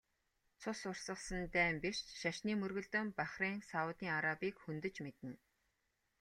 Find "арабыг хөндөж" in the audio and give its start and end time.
4.17-4.95